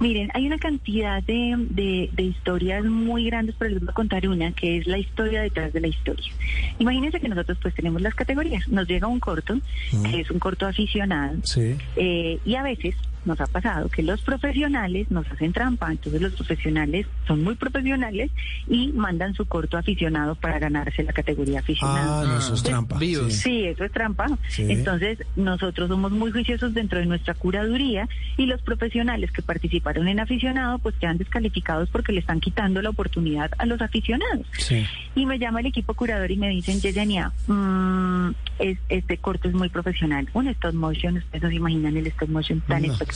Miren, 0.00 0.30
hay 0.34 0.46
una 0.46 0.58
cantidad 0.58 1.22
de, 1.22 1.54
de- 1.70 2.10
de 2.12 2.22
historias 2.22 2.84
muy 2.84 3.24
grandes, 3.26 3.54
pero 3.58 3.70
les 3.70 3.80
voy 3.80 3.88
a 3.90 3.92
contar 3.92 4.26
una, 4.28 4.52
que 4.52 4.78
es 4.78 4.86
la 4.86 4.98
historia 4.98 5.42
detrás 5.42 5.72
de 5.72 5.80
la 5.80 5.86
historia. 5.88 6.32
Imagínense 6.78 7.20
que 7.20 7.28
nosotros 7.28 7.58
pues 7.62 7.74
tenemos 7.74 8.02
las 8.02 8.14
categorías. 8.14 8.68
Nos 8.68 8.88
llega 8.88 9.06
un 9.06 9.20
corto, 9.20 9.58
que 10.04 10.20
es 10.20 10.30
un 10.30 10.38
corto 10.38 10.66
aficionado, 10.66 11.36
Sí. 11.44 11.76
eh, 11.96 12.38
y 12.44 12.54
a 12.56 12.62
veces 12.62 12.94
nos 13.26 13.40
ha 13.40 13.46
pasado 13.46 13.88
que 13.88 14.02
los 14.02 14.20
profesionales 14.22 15.10
nos 15.10 15.30
hacen 15.30 15.52
trampa, 15.52 15.90
entonces 15.90 16.20
los 16.20 16.32
profesionales 16.34 17.06
son 17.26 17.42
muy 17.42 17.54
profesionales 17.54 18.30
y 18.68 18.92
mandan 18.92 19.34
su 19.34 19.46
corto 19.46 19.76
aficionado 19.78 20.34
para 20.34 20.58
ganarse 20.58 21.02
la 21.02 21.12
categoría 21.12 21.60
aficionado. 21.60 22.22
Ah, 22.22 22.24
no, 22.26 22.38
eso 22.38 22.54
es 22.54 22.60
Ah, 22.62 22.64
trampa. 22.64 22.98
sí. 22.98 23.30
Sí, 23.30 23.64
eso 23.64 23.84
es 23.84 23.92
trampa. 23.92 24.26
Sí. 24.48 24.66
Entonces, 24.68 25.18
nosotros 25.36 25.88
somos 25.88 26.12
muy 26.12 26.30
juiciosos 26.32 26.74
dentro 26.74 26.98
de 26.98 27.06
nuestra 27.06 27.34
curaduría 27.34 28.08
y 28.36 28.46
los 28.46 28.60
profesionales 28.62 29.30
que 29.32 29.42
participaron 29.42 30.08
en 30.08 30.20
aficionado 30.20 30.78
pues 30.78 30.94
quedan 30.96 31.18
descalificados 31.18 31.88
porque 31.90 32.12
le 32.12 32.20
están 32.20 32.40
quitando 32.40 32.80
la 32.82 32.90
oportunidad 32.90 33.50
a 33.58 33.66
los 33.66 33.80
aficionados. 33.80 34.46
Sí. 34.58 34.84
Y 35.14 35.26
me 35.26 35.38
llama 35.38 35.60
el 35.60 35.66
equipo 35.66 35.94
curador 35.94 36.30
y 36.30 36.36
me 36.36 36.48
dicen, 36.48 36.80
Yesenia, 36.80 37.32
mm, 37.46 38.30
es, 38.58 38.78
este 38.88 39.18
corto 39.18 39.48
es 39.48 39.54
muy 39.54 39.68
profesional. 39.68 40.28
Un 40.32 40.48
stop 40.48 40.74
motion, 40.74 41.16
ustedes 41.16 41.42
no 41.42 41.48
se 41.48 41.54
imaginan 41.56 41.96
el 41.96 42.06
stop 42.08 42.28
motion 42.28 42.60
tan 42.60 42.82
No, 42.82 42.92
espectacular. 42.92 43.13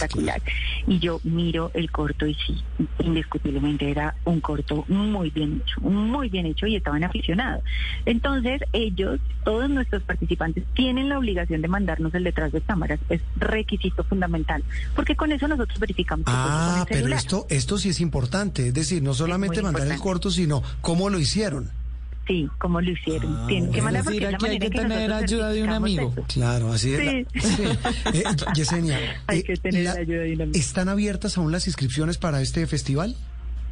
Y 0.87 0.99
yo 0.99 1.21
miro 1.25 1.71
el 1.75 1.91
corto 1.91 2.27
y 2.27 2.35
sí, 2.35 2.63
indiscutiblemente 3.01 3.91
era 3.91 4.15
un 4.25 4.41
corto 4.41 4.85
muy 4.89 5.31
bien 5.31 5.63
hecho, 5.63 5.81
muy 5.81 6.29
bien 6.29 6.47
hecho 6.47 6.67
y 6.67 6.77
estaban 6.77 7.05
aficionados. 7.05 7.63
Entonces 8.07 8.63
ellos, 8.73 9.21
todos 9.45 9.69
nuestros 9.69 10.03
participantes, 10.03 10.65
tienen 10.75 11.09
la 11.09 11.19
obligación 11.19 11.63
de 11.63 11.69
mandarnos 11.69 12.15
el 12.15 12.25
detrás 12.25 12.53
de 12.53 12.61
cámaras. 12.61 13.01
Es 13.09 13.21
requisito 13.37 14.05
fundamental, 14.05 14.65
porque 14.95 15.17
con 15.17 15.33
eso 15.33 15.49
nosotros 15.49 15.79
verificamos. 15.79 16.25
que 16.25 16.33
Ah, 16.35 16.87
pero 16.89 17.09
esto, 17.09 17.47
esto 17.51 17.79
sí 17.79 17.91
es 17.91 18.01
importante, 18.01 18.69
es 18.69 18.75
decir, 18.75 19.03
no 19.03 19.15
solamente 19.15 19.63
mandar 19.63 19.87
el 19.87 19.99
corto, 19.99 20.31
sino 20.31 20.63
cómo 20.81 21.11
lo 21.11 21.19
hicieron. 21.19 21.78
Sí, 22.29 22.47
como 22.59 22.81
lo 22.81 22.91
hicieron. 22.91 23.35
Ah, 23.37 23.47
Tienen 23.49 23.73
que 23.73 23.81
mandar 23.83 24.05
porque 24.05 24.19
es 24.19 24.23
la 24.31 24.37
aquí 24.37 24.47
hay 24.47 24.59
que 24.59 24.67
en 24.67 24.73
tener 24.73 25.09
nosotros 25.09 25.23
ayuda 25.33 25.49
de 25.51 25.63
un 25.63 25.71
amigo. 25.71 26.13
eso. 26.15 26.27
Claro, 26.29 26.73
así 26.73 26.93
es. 26.93 27.01
Sí. 27.01 27.25
la- 27.35 27.41
sí. 28.13 28.19
Eh, 28.19 28.23
Yesenia, 28.55 28.99
Hay 29.27 29.39
eh, 29.41 29.43
que 29.45 29.57
tener 29.57 29.85
la 29.85 29.93
ayuda 29.95 30.21
de 30.23 30.35
un 30.35 30.43
amigo. 30.43 30.59
¿están 30.59 30.89
abiertas 30.91 31.39
aún 31.39 31.51
las 31.53 31.67
inscripciones 31.67 32.19
para 32.19 32.41
este 32.43 32.67
festival? 32.67 33.17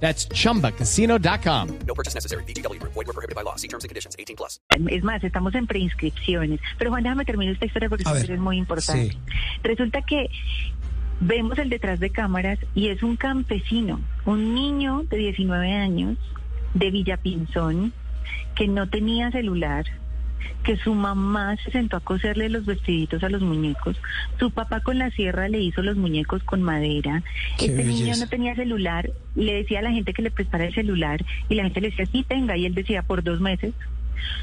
That's 0.00 0.26
chumbacasino.com. 0.28 1.78
No 1.86 1.94
purchase 1.94 2.14
necessary. 2.14 2.42
VGW 2.44 2.80
Group. 2.80 2.94
Void 2.94 3.06
were 3.06 3.12
prohibited 3.12 3.36
by 3.36 3.42
law. 3.42 3.56
See 3.56 3.68
terms 3.68 3.84
and 3.84 3.90
conditions. 3.90 4.16
18 4.18 4.34
plus. 4.34 4.60
Es 4.88 5.04
más, 5.04 5.22
estamos 5.22 5.54
en 5.54 5.66
preinscripciones. 5.66 6.60
Pero 6.78 6.90
Juan, 6.90 7.02
déjame 7.02 7.24
terminar 7.24 7.52
esta 7.54 7.66
historia 7.66 7.88
porque 7.88 8.04
ver, 8.04 8.30
es 8.30 8.40
muy 8.40 8.56
importante. 8.56 9.12
sí. 9.12 9.18
Resulta 9.62 10.02
que 10.02 10.30
vemos 11.20 11.58
el 11.58 11.68
detrás 11.68 12.00
de 12.00 12.10
cámaras 12.10 12.58
y 12.74 12.88
es 12.88 13.02
un 13.02 13.16
campesino, 13.16 14.00
un 14.24 14.54
niño 14.54 15.04
de 15.04 15.18
19 15.18 15.72
años 15.72 16.16
de 16.74 16.90
Villapinzón 16.90 17.92
que 18.54 18.66
no 18.68 18.88
tenía 18.88 19.30
celular, 19.30 19.84
que 20.62 20.76
su 20.76 20.94
mamá 20.94 21.56
se 21.56 21.70
sentó 21.70 21.96
a 21.96 22.00
coserle 22.00 22.48
los 22.48 22.66
vestiditos 22.66 23.22
a 23.22 23.28
los 23.28 23.42
muñecos, 23.42 24.00
su 24.38 24.50
papá 24.50 24.80
con 24.80 24.98
la 24.98 25.10
sierra 25.10 25.48
le 25.48 25.60
hizo 25.60 25.82
los 25.82 25.96
muñecos 25.96 26.42
con 26.42 26.62
madera, 26.62 27.22
Qué 27.58 27.66
este 27.66 27.84
niño 27.84 28.14
no 28.18 28.28
tenía 28.28 28.54
celular, 28.54 29.10
le 29.34 29.54
decía 29.54 29.80
a 29.80 29.82
la 29.82 29.92
gente 29.92 30.12
que 30.12 30.22
le 30.22 30.30
prestara 30.30 30.66
el 30.66 30.74
celular 30.74 31.24
y 31.48 31.54
la 31.54 31.64
gente 31.64 31.80
le 31.80 31.90
decía, 31.90 32.06
sí, 32.06 32.24
tenga, 32.26 32.56
y 32.56 32.66
él 32.66 32.74
decía, 32.74 33.02
por 33.02 33.22
dos 33.22 33.40
meses. 33.40 33.74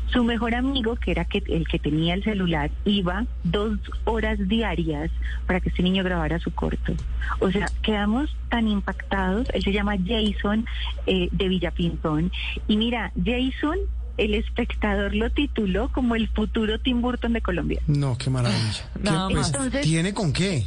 Su 0.07 0.23
mejor 0.23 0.55
amigo, 0.55 0.95
que 0.95 1.11
era 1.11 1.25
que, 1.25 1.43
el 1.47 1.67
que 1.67 1.79
tenía 1.79 2.13
el 2.13 2.23
celular, 2.23 2.71
iba 2.85 3.25
dos 3.43 3.77
horas 4.05 4.39
diarias 4.47 5.11
para 5.45 5.59
que 5.59 5.69
este 5.69 5.83
niño 5.83 6.03
grabara 6.03 6.39
su 6.39 6.51
corto. 6.51 6.93
O 7.39 7.51
sea, 7.51 7.67
quedamos 7.81 8.35
tan 8.49 8.67
impactados. 8.67 9.47
Él 9.53 9.63
se 9.63 9.73
llama 9.73 9.95
Jason 9.97 10.65
eh, 11.05 11.29
de 11.31 11.47
Villapinzón. 11.47 12.31
Y 12.67 12.77
mira, 12.77 13.11
Jason, 13.23 13.77
el 14.17 14.33
espectador 14.33 15.15
lo 15.15 15.29
tituló 15.29 15.89
como 15.91 16.15
el 16.15 16.27
futuro 16.29 16.79
Tim 16.79 17.01
Burton 17.01 17.33
de 17.33 17.41
Colombia. 17.41 17.81
No, 17.87 18.17
qué 18.17 18.29
maravilla. 18.29 18.89
¿Qué- 18.93 18.99
Nada 19.03 19.29
pues. 19.29 19.47
Entonces- 19.47 19.81
¿Tiene 19.81 20.13
con 20.13 20.33
qué? 20.33 20.65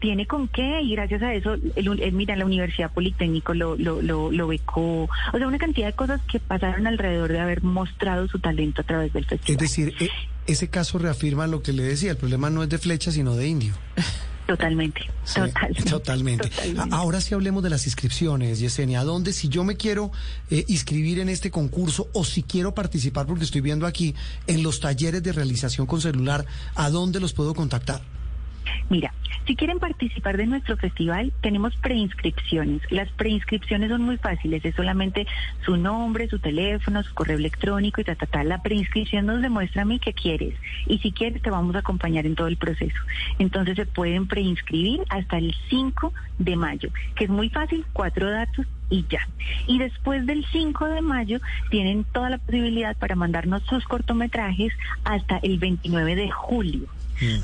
tiene 0.00 0.26
con 0.26 0.48
qué 0.48 0.80
y 0.80 0.92
gracias 0.94 1.20
a 1.22 1.34
eso, 1.34 1.52
el, 1.76 2.00
el- 2.00 2.12
mira, 2.12 2.34
la 2.34 2.46
Universidad 2.46 2.90
Politécnico 2.90 3.52
lo, 3.52 3.76
lo, 3.76 4.00
lo, 4.00 4.32
lo 4.32 4.46
becó, 4.48 5.02
o 5.04 5.36
sea, 5.38 5.46
una 5.46 5.58
cantidad 5.58 5.88
de 5.88 5.92
cosas 5.92 6.22
que 6.22 6.40
pasaron 6.40 6.86
alrededor 6.86 7.30
de 7.30 7.38
haber 7.38 7.62
mostrado 7.62 8.26
su 8.26 8.38
talento 8.38 8.80
a 8.80 8.84
través 8.84 9.12
del 9.12 9.24
Es 9.24 9.28
festival. 9.28 9.58
decir, 9.60 9.94
e- 10.00 10.08
ese 10.46 10.68
caso 10.70 10.96
reafirma 10.98 11.46
lo 11.46 11.62
que 11.62 11.74
le 11.74 11.82
decía, 11.82 12.12
el 12.12 12.16
problema 12.16 12.48
no 12.48 12.62
es 12.62 12.70
de 12.70 12.78
flecha, 12.78 13.12
sino 13.12 13.36
de 13.36 13.46
indio. 13.48 13.74
Totalmente, 14.46 15.02
Sí, 15.24 15.40
totalmente. 15.88 16.48
totalmente. 16.48 16.50
Ahora 16.90 17.20
sí 17.20 17.34
hablemos 17.34 17.62
de 17.62 17.70
las 17.70 17.86
inscripciones, 17.86 18.58
Yesenia. 18.58 19.00
¿A 19.00 19.04
dónde, 19.04 19.32
si 19.32 19.48
yo 19.48 19.62
me 19.62 19.76
quiero 19.76 20.10
eh, 20.50 20.64
inscribir 20.66 21.20
en 21.20 21.28
este 21.28 21.52
concurso 21.52 22.08
o 22.12 22.24
si 22.24 22.42
quiero 22.42 22.74
participar, 22.74 23.26
porque 23.26 23.44
estoy 23.44 23.60
viendo 23.60 23.86
aquí 23.86 24.14
en 24.48 24.64
los 24.64 24.80
talleres 24.80 25.22
de 25.22 25.32
realización 25.32 25.86
con 25.86 26.00
celular, 26.00 26.46
¿a 26.74 26.90
dónde 26.90 27.20
los 27.20 27.32
puedo 27.32 27.54
contactar? 27.54 28.02
Mira, 28.88 29.14
si 29.50 29.56
quieren 29.56 29.80
participar 29.80 30.36
de 30.36 30.46
nuestro 30.46 30.76
festival, 30.76 31.32
tenemos 31.40 31.74
preinscripciones. 31.78 32.82
Las 32.88 33.10
preinscripciones 33.10 33.90
son 33.90 34.02
muy 34.02 34.16
fáciles, 34.16 34.64
es 34.64 34.76
solamente 34.76 35.26
su 35.64 35.76
nombre, 35.76 36.28
su 36.28 36.38
teléfono, 36.38 37.02
su 37.02 37.12
correo 37.14 37.36
electrónico 37.36 38.00
y 38.00 38.04
ta, 38.04 38.14
ta, 38.14 38.26
ta. 38.26 38.44
La 38.44 38.62
preinscripción 38.62 39.26
nos 39.26 39.42
demuestra 39.42 39.82
a 39.82 39.84
mí 39.84 39.98
qué 39.98 40.12
quieres 40.12 40.54
y 40.86 40.98
si 40.98 41.10
quieres 41.10 41.42
te 41.42 41.50
vamos 41.50 41.74
a 41.74 41.80
acompañar 41.80 42.26
en 42.26 42.36
todo 42.36 42.46
el 42.46 42.58
proceso. 42.58 42.94
Entonces 43.40 43.74
se 43.74 43.86
pueden 43.86 44.28
preinscribir 44.28 45.00
hasta 45.08 45.38
el 45.38 45.52
5 45.68 46.12
de 46.38 46.54
mayo, 46.54 46.90
que 47.16 47.24
es 47.24 47.30
muy 47.30 47.48
fácil, 47.48 47.84
cuatro 47.92 48.30
datos 48.30 48.68
y 48.88 49.04
ya. 49.10 49.26
Y 49.66 49.80
después 49.80 50.26
del 50.26 50.46
5 50.52 50.86
de 50.86 51.00
mayo 51.00 51.40
tienen 51.70 52.04
toda 52.04 52.30
la 52.30 52.38
posibilidad 52.38 52.96
para 52.96 53.16
mandarnos 53.16 53.64
sus 53.64 53.84
cortometrajes 53.86 54.72
hasta 55.02 55.38
el 55.38 55.58
29 55.58 56.14
de 56.14 56.30
julio. 56.30 56.86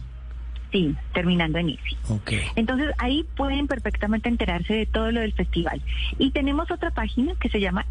Sí, 0.72 0.93
terminando 1.13 1.60
en 1.60 1.69
ese. 1.69 1.96
Ok. 2.10 2.34
Entonces 2.57 2.89
ahí 2.98 3.25
pueden 3.38 3.67
perfectamente 3.67 4.27
enterarse 4.27 4.74
de 4.74 4.86
todo 4.86 5.13
lo 5.13 5.22
del 5.22 5.31
festival. 5.31 5.81
Y 6.19 6.31
tenemos 6.31 6.69
otra 6.69 6.91
página 6.91 7.36
que 7.39 7.48
se 7.48 7.62
llama 7.62 7.86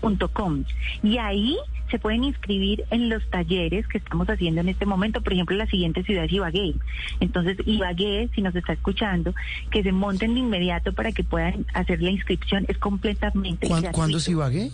smartfilmsclass.com 0.00 0.64
y 1.02 1.18
ahí 1.18 1.56
se 1.90 1.98
pueden 1.98 2.22
inscribir 2.24 2.84
en 2.90 3.08
los 3.08 3.28
talleres 3.30 3.86
que 3.88 3.98
estamos 3.98 4.28
haciendo 4.28 4.60
en 4.60 4.68
este 4.68 4.86
momento. 4.86 5.20
Por 5.22 5.32
ejemplo, 5.32 5.56
la 5.56 5.66
siguiente 5.66 6.04
ciudad 6.04 6.24
es 6.24 6.32
Ibagué. 6.32 6.74
Entonces, 7.18 7.56
Ibagué, 7.66 8.28
si 8.34 8.42
nos 8.42 8.54
está 8.54 8.74
escuchando, 8.74 9.34
que 9.72 9.82
se 9.82 9.90
monten 9.90 10.34
de 10.34 10.40
inmediato 10.40 10.92
para 10.92 11.10
que 11.10 11.24
puedan 11.24 11.66
hacer 11.74 12.00
la 12.00 12.10
inscripción. 12.10 12.64
Es 12.68 12.78
completamente 12.78 13.66
¿Cuán- 13.66 13.82
gratuito. 13.82 13.96
¿Cuándo 13.96 14.18
es 14.18 14.28
Ibagué? 14.28 14.70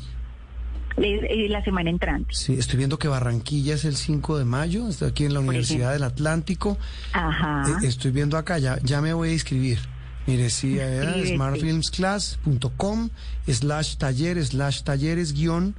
Eh, 0.99 1.21
eh, 1.28 1.49
la 1.49 1.62
semana 1.64 1.88
entrante. 1.90 2.35
Sí, 2.35 2.54
estoy 2.54 2.78
viendo 2.78 2.99
que 2.99 3.09
Barranquilla 3.09 3.75
es 3.75 3.85
el 3.85 3.97
5 3.97 4.38
de 4.38 4.45
mayo, 4.47 4.88
estoy 4.88 5.09
aquí 5.09 5.25
en 5.25 5.35
la 5.35 5.40
Por 5.40 5.49
Universidad 5.49 5.90
ejemplo. 5.95 6.06
del 6.06 6.12
Atlántico. 6.12 6.78
Ajá. 7.12 7.64
Eh, 7.83 7.87
estoy 7.87 8.11
viendo 8.12 8.37
acá, 8.38 8.59
ya, 8.59 8.78
ya 8.83 9.00
me 9.02 9.12
voy 9.14 9.30
a 9.30 9.33
inscribir. 9.33 9.78
Mire, 10.26 10.50
sí, 10.50 10.76
eh, 10.80 11.25
smartfilmsclass.com 11.35 13.11
slash 13.47 13.97
taller 13.97 14.45
slash 14.45 14.83
talleres 14.83 15.33
guion 15.33 15.75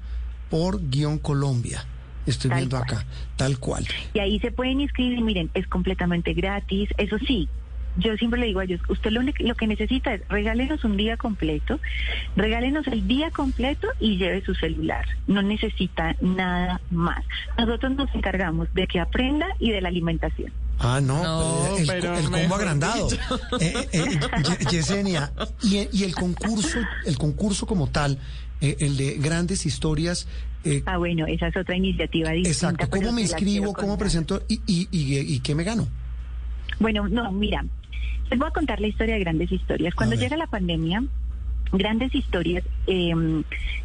por 0.49 0.79
guion 0.89 1.19
Colombia. 1.19 1.85
Estoy 2.25 2.49
Tal 2.49 2.59
viendo 2.59 2.77
cual. 2.77 2.89
acá, 2.89 3.05
tal 3.35 3.57
cual. 3.59 3.85
Y 4.13 4.19
ahí 4.19 4.39
se 4.39 4.51
pueden 4.51 4.81
inscribir, 4.81 5.21
miren, 5.21 5.49
es 5.53 5.67
completamente 5.67 6.33
gratis. 6.33 6.89
Eso 6.97 7.17
sí, 7.19 7.47
yo 7.97 8.15
siempre 8.17 8.39
le 8.39 8.47
digo 8.47 8.59
a 8.59 8.65
ellos, 8.65 8.81
usted 8.89 9.11
lo, 9.11 9.21
lo 9.21 9.55
que 9.55 9.67
necesita 9.67 10.13
es 10.13 10.21
regálenos 10.29 10.83
un 10.83 10.97
día 10.97 11.17
completo, 11.17 11.79
regálenos 12.35 12.85
el 12.87 13.07
día 13.07 13.31
completo 13.31 13.87
y 13.99 14.17
lleve 14.17 14.43
su 14.43 14.53
celular. 14.55 15.05
No 15.27 15.41
necesita 15.41 16.15
nada 16.21 16.79
más. 16.91 17.25
Nosotros 17.57 17.93
nos 17.95 18.13
encargamos 18.13 18.73
de 18.73 18.87
que 18.87 18.99
aprenda 18.99 19.47
y 19.59 19.71
de 19.71 19.81
la 19.81 19.89
alimentación. 19.89 20.51
Ah, 20.79 20.99
no, 21.01 21.23
No, 21.23 21.75
eh, 21.77 21.81
el, 21.81 21.87
pero 21.87 22.17
el 22.17 22.29
combo 22.29 22.55
agrandado. 22.55 23.07
Eh, 23.59 23.73
eh, 23.93 24.19
Ye- 24.43 24.65
Yesenia, 24.71 25.31
y, 25.63 25.87
y 25.91 26.03
el 26.03 26.13
concurso, 26.13 26.79
el 27.05 27.17
concurso 27.17 27.65
como 27.65 27.87
tal, 27.87 28.19
eh, 28.61 28.75
el 28.79 28.95
de 28.97 29.15
grandes 29.17 29.65
historias, 29.65 30.27
eh, 30.63 30.83
Ah, 30.85 30.97
bueno, 30.97 31.25
esa 31.27 31.47
es 31.47 31.57
otra 31.57 31.75
iniciativa 31.75 32.29
distinta. 32.31 32.49
exacto, 32.49 32.89
¿cómo 32.89 33.11
me 33.11 33.21
inscribo? 33.21 33.73
¿Cómo 33.73 33.97
presento? 33.97 34.43
¿Y, 34.47 34.61
y, 34.67 34.87
y, 34.91 35.17
y 35.35 35.39
qué 35.39 35.55
me 35.55 35.63
gano? 35.63 35.87
Bueno, 36.79 37.07
no, 37.07 37.31
mira, 37.31 37.65
les 38.29 38.37
voy 38.37 38.47
a 38.47 38.51
contar 38.51 38.79
la 38.79 38.87
historia 38.87 39.15
de 39.15 39.21
Grandes 39.21 39.51
Historias. 39.51 39.95
Cuando 39.95 40.15
llega 40.15 40.37
la 40.37 40.47
pandemia, 40.47 41.03
Grandes 41.71 42.13
Historias 42.13 42.63
eh, 42.85 43.13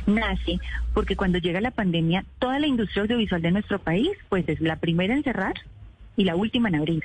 nace 0.07 0.59
porque 0.93 1.17
cuando 1.17 1.39
llega 1.39 1.61
la 1.61 1.71
pandemia, 1.71 2.25
toda 2.39 2.59
la 2.59 2.67
industria 2.67 3.03
audiovisual 3.05 3.41
de 3.41 3.51
nuestro 3.51 3.79
país, 3.79 4.11
pues 4.29 4.47
es 4.49 4.61
la 4.61 4.77
primera 4.77 5.15
en 5.15 5.23
cerrar 5.23 5.55
y 6.17 6.25
la 6.25 6.37
última 6.37 6.69
en 6.69 6.77
abrir. 6.77 7.05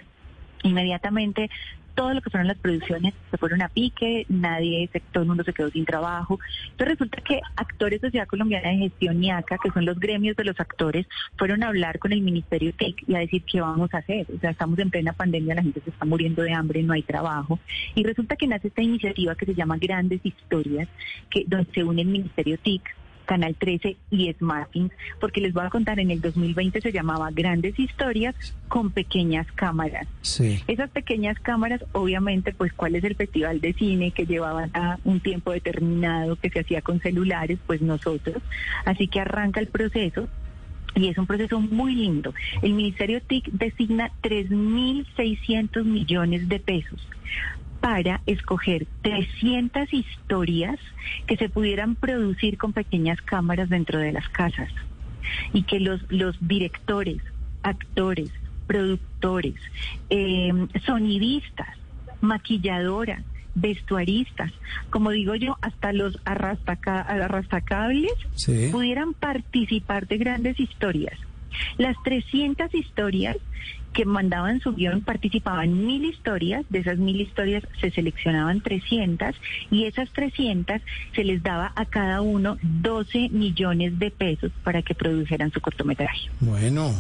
Inmediatamente 0.64 1.50
todo 1.98 2.14
lo 2.14 2.22
que 2.22 2.30
fueron 2.30 2.48
las 2.48 2.60
producciones 2.60 3.16
se 3.32 3.38
fueron 3.38 3.64
a 3.64 3.70
pique, 3.70 4.28
nadie, 4.30 4.88
todo 5.12 5.24
el 5.24 5.30
mundo 5.30 5.44
se 5.44 5.52
quedó 5.52 5.72
sin 5.72 5.84
trabajo. 5.84 6.40
Entonces 6.70 6.90
resulta 6.90 7.22
que 7.22 7.42
actores 7.56 8.00
de 8.00 8.10
Sociedad 8.10 8.28
Colombiana 8.28 8.70
de 8.70 8.78
Gestión 8.78 9.24
y 9.24 9.32
ACA, 9.32 9.58
que 9.58 9.72
son 9.72 9.84
los 9.84 10.00
gremios 10.00 10.36
de 10.36 10.44
los 10.44 10.60
actores, 10.60 11.08
fueron 11.38 11.64
a 11.64 11.70
hablar 11.70 11.98
con 11.98 12.14
el 12.14 12.22
Ministerio 12.22 12.72
TIC 12.72 13.04
y 13.10 13.16
a 13.16 13.20
decir 13.20 13.42
qué 13.52 13.62
vamos 13.62 13.92
a 13.96 13.98
hacer. 13.98 14.28
O 14.32 14.40
sea, 14.40 14.52
estamos 14.52 14.78
en 14.78 14.92
plena 14.92 15.12
pandemia, 15.12 15.56
la 15.56 15.64
gente 15.64 15.82
se 15.82 15.90
está 15.90 16.06
muriendo 16.06 16.44
de 16.44 16.54
hambre, 16.54 16.84
no 16.84 16.94
hay 16.94 17.02
trabajo. 17.02 17.60
Y 17.96 18.04
resulta 18.04 18.36
que 18.36 18.46
nace 18.46 18.68
esta 18.68 18.84
iniciativa 18.84 19.34
que 19.34 19.48
se 19.48 19.56
llama 19.56 19.78
Grandes 19.80 20.24
Historias, 20.24 20.88
que 21.32 21.46
donde 21.48 21.72
se 21.74 21.84
une 21.84 22.04
el 22.04 22.10
Ministerio 22.10 22.60
TIC, 22.60 22.96
Canal 23.28 23.56
13 23.56 23.98
y 24.10 24.34
Smartings, 24.34 24.92
porque 25.20 25.42
les 25.42 25.54
voy 25.54 25.66
a 25.66 25.70
contar, 25.70 26.00
en 26.00 26.10
el 26.10 26.22
2020 26.22 26.82
se 26.82 26.92
llamaba 26.92 27.30
Grandes 27.32 27.78
Historias 27.78 28.34
con 28.68 28.90
pequeñas 28.90 29.46
cámaras. 29.52 30.08
Sí. 30.22 30.64
Esas 30.68 30.90
pequeñas 30.90 31.38
cámaras, 31.40 31.84
obviamente, 31.92 32.54
pues 32.54 32.74
cuál 32.74 32.96
es 32.96 33.04
el 33.04 33.16
festival 33.16 33.62
de 33.62 33.74
cine 33.74 34.12
que 34.12 34.26
llevaban 34.26 34.72
a 34.74 34.98
un 35.04 35.20
tiempo 35.20 35.52
determinado 35.52 36.38
que 36.38 36.50
se 36.50 36.62
hacía 36.62 36.82
con 36.82 37.00
celulares, 37.02 37.60
pues 37.68 37.82
nosotros. 37.82 38.42
Así 38.86 39.08
que 39.08 39.20
arranca 39.20 39.60
el 39.60 39.68
proceso. 39.68 40.28
Y 40.96 41.10
es 41.10 41.18
un 41.20 41.28
proceso 41.28 41.60
muy 41.60 41.94
lindo. 41.94 42.34
El 42.64 42.74
Ministerio 42.74 43.22
TIC 43.22 43.52
designa 43.52 44.10
3.600 44.24 45.84
millones 45.84 46.50
de 46.50 46.60
pesos 46.60 47.08
para 47.80 48.22
escoger 48.26 48.88
300 49.02 49.94
historias 49.94 50.80
que 51.26 51.38
se 51.38 51.50
pudieran 51.50 51.96
producir 51.96 52.58
con 52.58 52.74
pequeñas 52.74 53.22
cámaras 53.22 53.70
dentro 53.70 54.00
de 54.00 54.12
las 54.12 54.28
casas 54.30 54.70
y 55.54 55.64
que 55.64 55.80
los, 55.80 56.02
los 56.12 56.36
directores, 56.42 57.18
actores, 57.64 58.30
productores, 58.66 59.56
eh, 60.10 60.52
sonidistas, 60.86 61.78
maquilladoras, 62.22 63.24
vestuaristas, 63.56 64.52
como 64.90 65.10
digo 65.12 65.36
yo, 65.36 65.58
hasta 65.62 65.92
los 65.92 66.20
arrastaca, 66.26 67.02
arrastacables 67.02 68.12
Sí. 68.36 68.70
pudieran 68.72 69.14
participar 69.14 70.08
de 70.08 70.18
grandes 70.18 70.60
historias. 70.60 71.18
Las 71.78 71.96
300 72.04 72.74
historias 72.76 73.38
que 73.98 74.06
mandaban 74.06 74.62
su 74.62 74.74
guion 74.74 75.02
participaban 75.02 75.84
mil 75.88 76.06
historias, 76.06 76.64
de 76.70 76.78
esas 76.78 77.00
mil 77.00 77.20
historias 77.20 77.64
se 77.82 77.90
seleccionaban 77.90 78.62
300 78.62 79.36
y 79.72 79.86
esas 79.86 80.08
300 80.12 80.80
se 81.16 81.24
les 81.24 81.42
daba 81.42 81.74
a 81.76 81.84
cada 81.86 82.22
uno 82.22 82.60
12 82.62 83.30
millones 83.30 83.98
de 83.98 84.12
pesos 84.12 84.52
para 84.64 84.84
que 84.84 84.94
produjeran 84.94 85.52
su 85.52 85.62
cortometraje. 85.62 86.30
Bueno, 86.42 86.94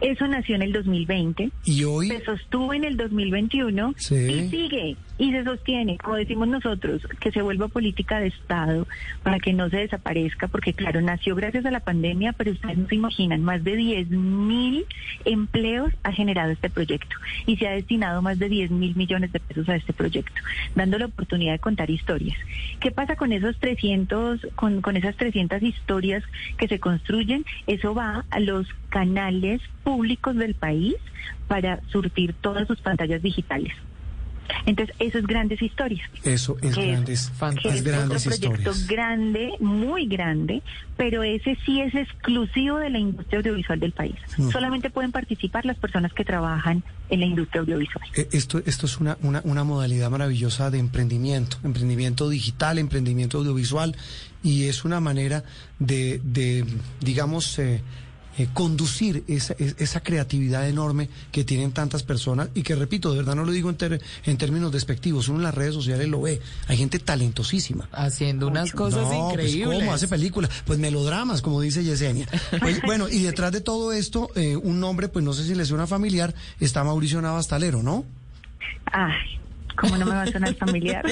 Eso 0.00 0.26
nació 0.26 0.54
en 0.56 0.62
el 0.62 0.72
2020. 0.72 1.50
y 1.64 1.84
hoy, 1.84 2.08
Se 2.08 2.24
sostuvo 2.24 2.72
en 2.74 2.84
el 2.84 2.96
2021 2.96 3.94
Sí. 3.96 4.14
y 4.14 4.48
sigue 4.48 4.96
y 5.18 5.32
se 5.32 5.44
sostiene, 5.44 5.98
como 5.98 6.16
decimos 6.16 6.48
nosotros, 6.48 7.06
que 7.20 7.30
se 7.30 7.42
vuelva 7.42 7.68
política 7.68 8.18
de 8.20 8.28
Estado 8.28 8.86
para 9.22 9.38
que 9.38 9.52
no 9.52 9.68
se 9.68 9.76
desaparezca, 9.76 10.48
porque 10.48 10.72
claro, 10.72 11.02
nació 11.02 11.34
gracias 11.36 11.66
a 11.66 11.70
la 11.70 11.80
pandemia, 11.80 12.32
pero 12.32 12.52
ustedes 12.52 12.78
no 12.78 12.88
se 12.88 12.94
imaginan, 12.94 13.42
más 13.42 13.62
de 13.62 13.76
10 13.76 14.08
mil 14.10 14.86
empleos 15.26 15.92
ha 16.02 16.12
generado 16.12 16.50
este 16.52 16.70
proyecto 16.70 17.16
y 17.46 17.56
se 17.58 17.68
ha 17.68 17.72
destinado 17.72 18.22
más 18.22 18.38
de 18.38 18.48
10 18.48 18.70
mil 18.70 18.96
millones 18.96 19.30
de 19.32 19.40
pesos 19.40 19.68
a 19.68 19.76
este 19.76 19.92
proyecto, 19.92 20.40
dando 20.74 20.98
la 20.98 21.06
oportunidad 21.06 21.52
de 21.52 21.58
contar 21.58 21.90
historias. 21.90 22.38
¿Qué 22.80 22.90
pasa 22.90 23.16
con 23.16 23.32
esos 23.32 23.58
300, 23.58 24.46
con, 24.54 24.80
con 24.80 24.96
esas 24.96 25.16
300 25.16 25.62
historias 25.62 26.24
que 26.56 26.66
se 26.68 26.80
construyen? 26.80 27.44
Eso 27.66 27.94
va 27.94 28.24
a 28.30 28.40
los 28.40 28.66
canales 28.88 29.60
públicos 29.84 30.36
del 30.36 30.54
país 30.54 30.94
para 31.48 31.80
surtir 31.90 32.34
todas 32.40 32.66
sus 32.68 32.80
pantallas 32.80 33.22
digitales. 33.22 33.72
Entonces, 34.66 34.94
eso 34.98 35.18
es 35.18 35.26
grandes 35.26 35.62
historias. 35.62 36.08
eso 36.24 36.56
es 36.60 36.74
que 36.74 36.86
grandes, 36.90 37.30
que 37.62 37.68
es 37.68 37.74
es 37.76 37.82
grandes 37.84 38.26
otro 38.26 38.38
proyecto 38.38 38.70
historias. 38.70 38.86
grande, 38.88 39.52
muy 39.60 40.06
grande, 40.06 40.62
pero 40.96 41.22
ese 41.22 41.56
sí 41.64 41.80
es 41.80 41.94
exclusivo 41.94 42.78
de 42.78 42.90
la 42.90 42.98
industria 42.98 43.38
audiovisual 43.38 43.78
del 43.78 43.92
país. 43.92 44.16
Mm. 44.36 44.50
Solamente 44.50 44.90
pueden 44.90 45.12
participar 45.12 45.64
las 45.64 45.76
personas 45.76 46.12
que 46.12 46.24
trabajan 46.24 46.82
en 47.10 47.20
la 47.20 47.26
industria 47.26 47.60
audiovisual. 47.60 48.08
Eh, 48.16 48.28
Esto, 48.32 48.60
esto 48.66 48.86
es 48.86 48.98
una, 48.98 49.16
una, 49.22 49.40
una 49.44 49.62
modalidad 49.62 50.10
maravillosa 50.10 50.70
de 50.70 50.78
emprendimiento, 50.78 51.58
emprendimiento 51.62 52.28
digital, 52.28 52.78
emprendimiento 52.78 53.38
audiovisual, 53.38 53.94
y 54.42 54.64
es 54.64 54.84
una 54.84 54.98
manera 54.98 55.44
de, 55.78 56.20
de 56.24 56.64
digamos, 57.00 57.56
eh, 57.60 57.82
eh, 58.42 58.48
conducir 58.54 59.24
esa, 59.28 59.54
es- 59.58 59.74
esa 59.78 60.00
creatividad 60.02 60.68
enorme 60.68 61.08
que 61.32 61.44
tienen 61.44 61.72
tantas 61.72 62.02
personas 62.02 62.48
y 62.54 62.62
que, 62.62 62.74
repito, 62.74 63.10
de 63.12 63.18
verdad 63.18 63.34
no 63.34 63.44
lo 63.44 63.52
digo 63.52 63.68
en, 63.70 63.76
ter- 63.76 64.00
en 64.24 64.36
términos 64.38 64.72
despectivos, 64.72 65.28
uno 65.28 65.38
en 65.38 65.44
las 65.44 65.54
redes 65.54 65.74
sociales 65.74 66.08
lo 66.08 66.20
ve, 66.22 66.40
hay 66.68 66.76
gente 66.76 66.98
talentosísima. 66.98 67.88
Haciendo 67.92 68.48
unas 68.48 68.72
cosas 68.72 69.08
no, 69.08 69.30
increíbles. 69.30 69.66
Pues, 69.66 69.78
¿Cómo 69.80 69.92
hace 69.92 70.08
películas? 70.08 70.50
Pues 70.64 70.78
melodramas, 70.78 71.42
como 71.42 71.60
dice 71.60 71.84
Yesenia. 71.84 72.26
Pues, 72.60 72.80
bueno, 72.86 73.08
y 73.08 73.20
detrás 73.22 73.52
de 73.52 73.60
todo 73.60 73.92
esto, 73.92 74.30
eh, 74.36 74.56
un 74.56 74.80
nombre, 74.80 75.08
pues 75.08 75.24
no 75.24 75.32
sé 75.32 75.44
si 75.44 75.54
le 75.54 75.64
suena 75.64 75.86
familiar, 75.86 76.34
está 76.60 76.82
Mauricio 76.84 77.20
Navastalero, 77.20 77.82
¿no? 77.82 78.04
Ay, 78.92 79.12
¿cómo 79.76 79.96
no 79.96 80.06
me 80.06 80.12
va 80.12 80.22
a 80.22 80.26
sonar 80.32 80.54
familiar? 80.54 81.04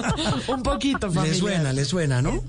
Un 0.48 0.62
poquito, 0.62 1.08
Le 1.08 1.12
familiar. 1.14 1.36
suena, 1.38 1.72
le 1.72 1.84
suena, 1.84 2.22
¿no? 2.22 2.42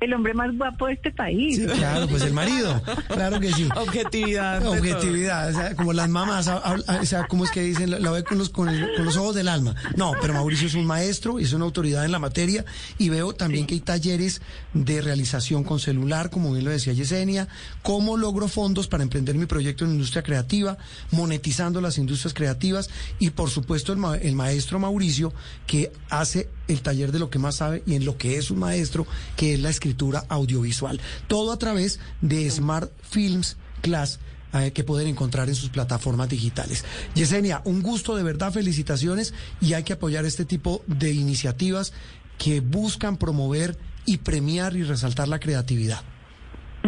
El 0.00 0.14
hombre 0.14 0.32
más 0.32 0.56
guapo 0.56 0.86
de 0.86 0.92
este 0.92 1.10
país. 1.10 1.56
Sí, 1.56 1.66
claro, 1.66 2.06
pues 2.08 2.22
el 2.22 2.32
marido, 2.32 2.80
claro 3.08 3.40
que 3.40 3.52
sí. 3.52 3.68
Objetividad. 3.76 4.64
Objetividad, 4.66 5.48
o 5.50 5.52
sea, 5.52 5.74
como 5.74 5.92
las 5.92 6.08
mamás, 6.08 6.46
o 6.48 7.04
sea, 7.04 7.26
¿cómo 7.26 7.44
es 7.44 7.50
que 7.50 7.62
dicen? 7.62 7.90
La, 7.90 7.98
la 7.98 8.10
ve 8.12 8.22
con 8.22 8.38
los, 8.38 8.48
con, 8.50 8.68
el- 8.68 8.94
con 8.96 9.04
los 9.04 9.16
ojos 9.16 9.34
del 9.34 9.48
alma. 9.48 9.74
No, 9.96 10.12
pero 10.20 10.34
Mauricio 10.34 10.68
es 10.68 10.74
un 10.74 10.86
maestro, 10.86 11.38
es 11.40 11.52
una 11.52 11.64
autoridad 11.64 12.04
en 12.04 12.12
la 12.12 12.18
materia 12.20 12.64
y 12.96 13.08
veo 13.08 13.32
también 13.32 13.66
que 13.66 13.74
hay 13.74 13.80
talleres 13.80 14.40
de 14.72 15.00
realización 15.00 15.64
con 15.64 15.80
celular, 15.80 16.30
como 16.30 16.52
bien 16.52 16.64
lo 16.64 16.70
decía 16.70 16.92
Yesenia, 16.92 17.48
cómo 17.82 18.16
logro 18.16 18.46
fondos 18.48 18.86
para 18.86 19.02
emprender 19.02 19.34
mi 19.34 19.46
proyecto 19.46 19.84
en 19.84 19.90
la 19.90 19.94
industria 19.94 20.22
creativa, 20.22 20.78
monetizando 21.10 21.80
las 21.80 21.98
industrias 21.98 22.34
creativas 22.34 22.88
y 23.18 23.30
por 23.30 23.50
supuesto 23.50 23.92
el, 23.92 23.98
ma- 23.98 24.16
el 24.16 24.34
maestro 24.36 24.78
Mauricio 24.78 25.32
que 25.66 25.90
hace 26.08 26.48
el 26.68 26.82
taller 26.82 27.12
de 27.12 27.18
lo 27.18 27.30
que 27.30 27.38
más 27.38 27.56
sabe 27.56 27.82
y 27.86 27.94
en 27.94 28.04
lo 28.04 28.16
que 28.16 28.36
es 28.36 28.50
un 28.50 28.60
maestro, 28.60 29.06
que 29.36 29.54
es 29.54 29.60
la 29.60 29.70
escritura 29.70 30.24
audiovisual. 30.28 31.00
Todo 31.26 31.52
a 31.52 31.58
través 31.58 31.98
de 32.20 32.48
Smart 32.50 32.90
Films 33.02 33.56
Class 33.80 34.20
eh, 34.54 34.72
que 34.72 34.84
pueden 34.84 35.08
encontrar 35.08 35.48
en 35.48 35.54
sus 35.54 35.68
plataformas 35.68 36.28
digitales. 36.28 36.84
Yesenia, 37.14 37.60
un 37.64 37.82
gusto 37.82 38.16
de 38.16 38.22
verdad, 38.22 38.52
felicitaciones 38.52 39.34
y 39.60 39.74
hay 39.74 39.82
que 39.82 39.92
apoyar 39.92 40.24
este 40.24 40.44
tipo 40.46 40.82
de 40.86 41.12
iniciativas 41.12 41.92
que 42.38 42.60
buscan 42.60 43.18
promover 43.18 43.76
y 44.06 44.18
premiar 44.18 44.74
y 44.74 44.84
resaltar 44.84 45.28
la 45.28 45.38
creatividad. 45.38 46.02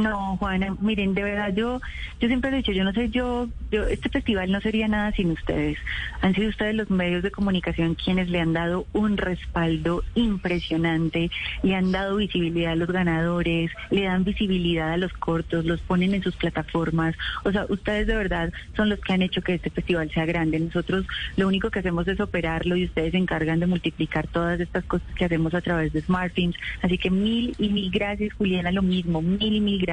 No, 0.00 0.36
Juana, 0.38 0.76
miren, 0.80 1.14
de 1.14 1.22
verdad 1.22 1.54
yo, 1.54 1.80
yo 2.20 2.28
siempre 2.28 2.50
he 2.50 2.56
dicho, 2.56 2.72
yo 2.72 2.84
no 2.84 2.92
sé, 2.92 3.10
yo, 3.10 3.48
yo, 3.70 3.84
este 3.84 4.08
festival 4.08 4.50
no 4.50 4.60
sería 4.60 4.88
nada 4.88 5.12
sin 5.12 5.30
ustedes. 5.30 5.78
Han 6.22 6.34
sido 6.34 6.48
ustedes 6.48 6.74
los 6.74 6.90
medios 6.90 7.22
de 7.22 7.30
comunicación 7.30 7.94
quienes 7.94 8.30
le 8.30 8.40
han 8.40 8.52
dado 8.52 8.86
un 8.92 9.18
respaldo 9.18 10.02
impresionante, 10.14 11.30
le 11.62 11.74
han 11.74 11.92
dado 11.92 12.16
visibilidad 12.16 12.72
a 12.72 12.76
los 12.76 12.90
ganadores, 12.90 13.70
le 13.90 14.04
dan 14.04 14.24
visibilidad 14.24 14.92
a 14.92 14.96
los 14.96 15.12
cortos, 15.12 15.66
los 15.66 15.80
ponen 15.82 16.14
en 16.14 16.22
sus 16.22 16.36
plataformas. 16.36 17.14
O 17.44 17.52
sea, 17.52 17.66
ustedes 17.68 18.06
de 18.06 18.16
verdad 18.16 18.52
son 18.76 18.88
los 18.88 19.00
que 19.00 19.12
han 19.12 19.22
hecho 19.22 19.42
que 19.42 19.54
este 19.54 19.70
festival 19.70 20.10
sea 20.10 20.24
grande. 20.24 20.60
Nosotros 20.60 21.06
lo 21.36 21.46
único 21.46 21.70
que 21.70 21.80
hacemos 21.80 22.08
es 22.08 22.20
operarlo 22.20 22.76
y 22.76 22.86
ustedes 22.86 23.12
se 23.12 23.18
encargan 23.18 23.60
de 23.60 23.66
multiplicar 23.66 24.28
todas 24.28 24.60
estas 24.60 24.84
cosas 24.84 25.08
que 25.14 25.26
hacemos 25.26 25.52
a 25.52 25.60
través 25.60 25.92
de 25.92 26.00
SmartFilms. 26.00 26.56
Así 26.82 26.96
que 26.96 27.10
mil 27.10 27.54
y 27.58 27.68
mil 27.68 27.90
gracias, 27.90 28.32
Juliana, 28.34 28.72
lo 28.72 28.82
mismo, 28.82 29.20
mil 29.20 29.54
y 29.54 29.60
mil 29.60 29.78
gracias. 29.78 29.89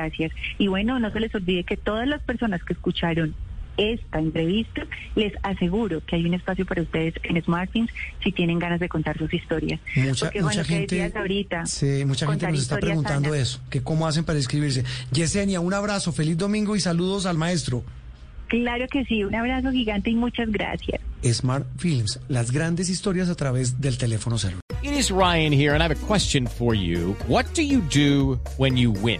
Y 0.57 0.67
bueno, 0.67 0.99
no 0.99 1.11
se 1.11 1.19
les 1.19 1.33
olvide 1.35 1.63
que 1.63 1.77
todas 1.77 2.07
las 2.07 2.21
personas 2.21 2.63
que 2.63 2.73
escucharon 2.73 3.35
esta 3.77 4.19
entrevista, 4.19 4.87
les 5.15 5.33
aseguro 5.43 6.03
que 6.05 6.15
hay 6.15 6.25
un 6.25 6.33
espacio 6.33 6.65
para 6.65 6.81
ustedes 6.81 7.13
en 7.23 7.41
SmartFilms 7.41 7.91
si 8.23 8.31
tienen 8.31 8.57
ganas 8.59 8.79
de 8.79 8.89
contar 8.89 9.17
sus 9.17 9.31
historias. 9.33 9.79
Mucha, 9.95 10.25
Porque, 10.25 10.41
mucha 10.41 10.55
bueno, 10.55 10.67
que 10.67 10.73
gente, 10.73 10.95
decías 10.95 11.15
ahorita, 11.15 11.65
sí, 11.67 12.03
mucha 12.05 12.27
gente 12.27 12.47
nos 12.51 12.61
está 12.61 12.77
preguntando 12.77 13.29
sanas. 13.29 13.39
eso, 13.39 13.61
que 13.69 13.81
cómo 13.83 14.07
hacen 14.07 14.25
para 14.25 14.39
inscribirse. 14.39 14.83
Yesenia, 15.11 15.59
un 15.59 15.73
abrazo, 15.73 16.11
feliz 16.11 16.37
domingo 16.37 16.75
y 16.75 16.79
saludos 16.79 17.25
al 17.27 17.37
maestro. 17.37 17.83
Claro 18.47 18.87
que 18.89 19.03
sí, 19.05 19.23
un 19.23 19.35
abrazo 19.35 19.71
gigante 19.71 20.09
y 20.09 20.15
muchas 20.15 20.49
gracias. 20.49 21.01
Smart 21.23 21.67
Films, 21.77 22.19
las 22.29 22.51
grandes 22.51 22.89
historias 22.89 23.29
a 23.29 23.35
través 23.35 23.79
del 23.81 23.97
teléfono 23.97 24.37
celular. 24.37 24.61
It 24.83 24.93
is 24.93 25.11
Ryan 25.11 25.51
here, 25.51 25.73
and 25.73 25.81
I 25.81 25.87
have 25.87 25.91
a 25.91 26.07
question 26.07 26.47
for 26.47 26.73
you. 26.73 27.15
What 27.27 27.45
do 27.55 27.61
you 27.61 27.81
do 27.93 28.39
when 28.57 28.77
you 28.77 28.91
win? 28.91 29.19